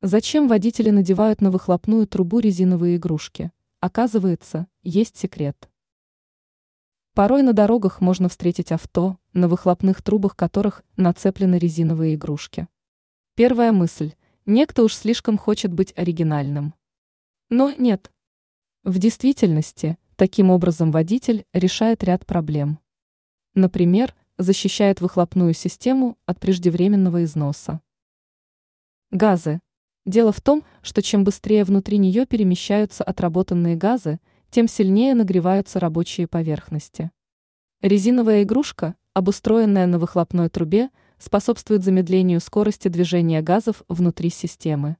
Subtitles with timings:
[0.00, 3.50] Зачем водители надевают на выхлопную трубу резиновые игрушки?
[3.80, 5.68] Оказывается, есть секрет.
[7.14, 12.68] Порой на дорогах можно встретить авто, на выхлопных трубах которых нацеплены резиновые игрушки.
[13.34, 14.12] Первая мысль–
[14.46, 16.74] некто уж слишком хочет быть оригинальным.
[17.50, 18.12] Но нет.
[18.84, 22.78] В действительности, таким образом водитель решает ряд проблем.
[23.54, 27.80] Например, защищает выхлопную систему от преждевременного износа.
[29.10, 29.60] Газы
[30.08, 36.26] Дело в том, что чем быстрее внутри нее перемещаются отработанные газы, тем сильнее нагреваются рабочие
[36.26, 37.10] поверхности.
[37.82, 44.96] Резиновая игрушка, обустроенная на выхлопной трубе, способствует замедлению скорости движения газов внутри системы.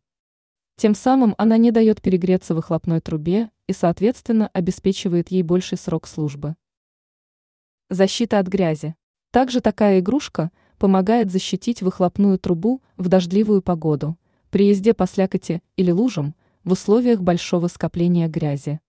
[0.76, 6.54] Тем самым она не дает перегреться выхлопной трубе и, соответственно, обеспечивает ей больший срок службы.
[7.88, 8.94] Защита от грязи.
[9.30, 14.18] Также такая игрушка помогает защитить выхлопную трубу в дождливую погоду–
[14.50, 16.34] при езде по слякоти или лужам
[16.64, 18.80] в условиях большого скопления грязи.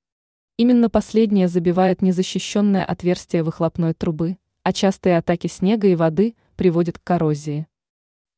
[0.58, 7.04] Именно последнее забивает незащищенное отверстие выхлопной трубы, а частые атаки снега и воды приводят к
[7.04, 7.68] коррозии.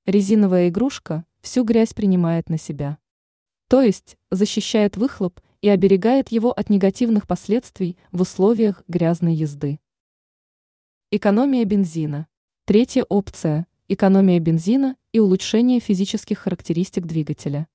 [0.05, 2.97] Резиновая игрушка всю грязь принимает на себя.
[3.67, 9.79] То есть защищает выхлоп и оберегает его от негативных последствий в условиях грязной езды.
[11.09, 12.27] Экономия бензина.
[12.65, 17.67] Третья опция– экономия бензина и улучшение физических характеристик двигателя.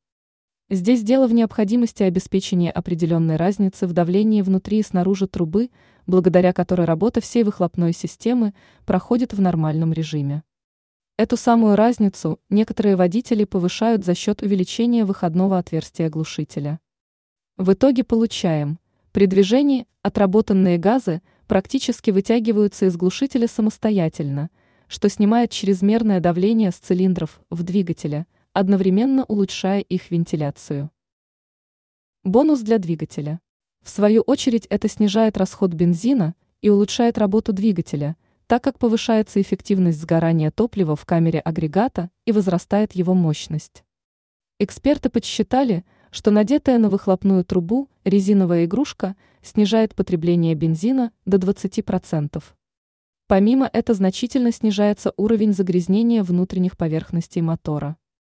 [0.71, 5.71] Здесь дело в необходимости обеспечения определенной разницы в давлении внутри и снаружи трубы,
[6.07, 10.43] благодаря которой работа всей выхлопной системы проходит в нормальном режиме.
[11.19, 16.81] Эту самую разницу некоторые водители повышают за счет увеличения выходного отверстия глушителя.
[17.57, 18.79] В итоге получаем,
[19.13, 24.49] при движении отработанные газы практически вытягиваются из глушителя самостоятельно–
[24.89, 30.91] что снимает чрезмерное давление с цилиндров в двигателе, одновременно улучшая их вентиляцию.
[32.25, 33.41] Бонус для двигателя.
[33.83, 40.01] В свою очередь это снижает расход бензина и улучшает работу двигателя, так как повышается эффективность
[40.01, 43.85] сгорания топлива в камере агрегата и возрастает его мощность.
[44.59, 52.43] Эксперты подсчитали, что надетая на выхлопную трубу резиновая игрушка снижает потребление бензина до 20%.
[53.29, 57.97] Помимо этого значительно снижается уровень загрязнения внутренних поверхностей мотора.